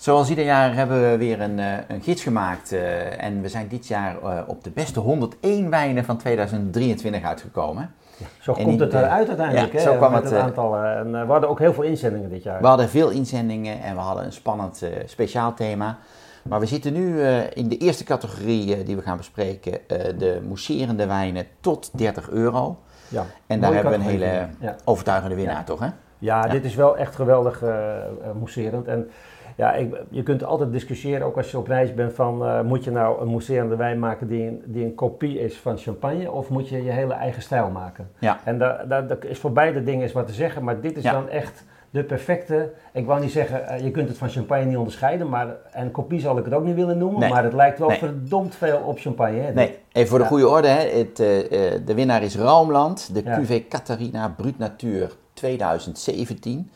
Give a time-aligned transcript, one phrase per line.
[0.00, 2.72] Zoals ieder jaar hebben we weer een, eh, een gids gemaakt.
[2.72, 7.94] eh, en we zijn dit jaar eh, op de beste 101 wijnen van 2023 uitgekomen.
[8.40, 10.76] Zo En komt in het eruit uiteindelijk, ja, hè, zo kwam het, het eh, aantal.
[10.76, 12.60] En we hadden ook heel veel inzendingen dit jaar.
[12.60, 15.98] We hadden veel inzendingen en we hadden een spannend eh, speciaal thema.
[16.42, 17.22] Maar we zitten nu
[17.54, 19.78] in de eerste categorie die we gaan bespreken,
[20.18, 22.78] de mousserende wijnen tot 30 euro.
[23.08, 24.76] Ja, En daar hebben we een hele Ja.
[24.84, 25.86] overtuigende winnaar, toch hè?
[26.20, 26.50] Ja, Ja.
[26.52, 27.94] dit is wel echt geweldig eh,
[28.38, 28.86] mousserend.
[28.88, 29.10] En
[29.56, 32.84] ja, ik, je kunt altijd discussiëren, ook als je op reis bent, van eh, moet
[32.84, 36.48] je nou een mousserende wijn maken die een, die een kopie is van champagne, of
[36.48, 38.08] moet je je hele eigen stijl maken?
[38.18, 38.38] Ja.
[38.44, 41.12] En daar is voor beide dingen is wat te zeggen, maar dit is Ja.
[41.12, 44.76] dan echt de perfecte, ik wou niet zeggen, eh, je kunt het van champagne niet
[44.76, 47.30] onderscheiden, maar en kopie zal ik het ook niet willen noemen, Nee.
[47.30, 47.98] maar het lijkt wel Nee.
[47.98, 49.40] verdomd veel op champagne.
[49.40, 49.52] Hè.
[49.52, 50.30] Nee, even voor de Ja.
[50.30, 50.98] goede orde, hè.
[50.98, 53.38] Het, eh, eh, de winnaar is Raumland, de Ja.
[53.38, 56.70] QV Catharina Brut Natuur 2017.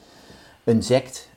[0.65, 1.29] Een sect,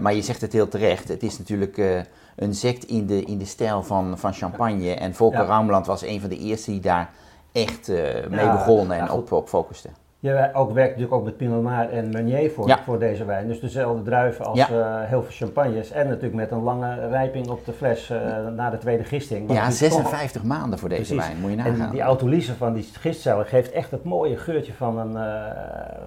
[0.00, 2.04] maar je zegt het heel terecht, het is natuurlijk
[2.36, 4.94] een sect in de, in de stijl van, van champagne.
[4.94, 5.46] En Volker Ja.
[5.46, 7.10] Raumland was een van de eerste die daar
[7.52, 7.88] echt
[8.28, 9.88] mee Ja, begon en op, op focuste.
[10.18, 12.78] Je ook werkt natuurlijk ook met Pinot Noir en Meunier voor, Ja.
[12.84, 13.46] voor deze wijn.
[13.46, 14.68] Dus dezelfde druiven als Ja.
[14.68, 15.90] eh, heel veel champagnes.
[15.90, 18.18] En natuurlijk met een lange rijping op de fles eh,
[18.56, 19.40] na de tweede gisting.
[19.52, 21.26] Ja, natuurlijk toch- 56 maanden voor deze Precies.
[21.28, 21.90] wijn, moet je En nagaan.
[21.90, 25.42] die autolyse van die gistcellen geeft echt het mooie geurtje van een, eh,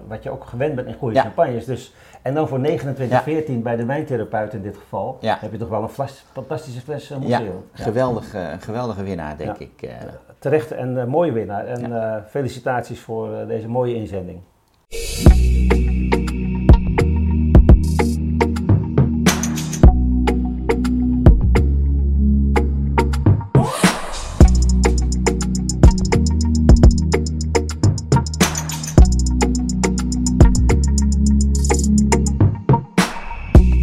[0.08, 1.22] wat je ook gewend bent in goede Ja.
[1.22, 1.64] champagnes.
[1.64, 3.22] Dus, en dan voor 29, Ja.
[3.22, 7.40] 14 bij de wijntherapeut in dit geval, heb je toch wel een fantastische fles ja,
[7.72, 9.90] geweldig, eh, een geweldige winnaar, denk ik.
[10.38, 11.66] Terecht en mooie winnaar.
[11.66, 14.42] En felicitaties voor deze mooie anything.